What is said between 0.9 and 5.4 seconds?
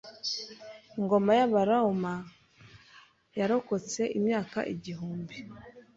Ingoma y'Abaroma yarokotse imyaka igihumbi.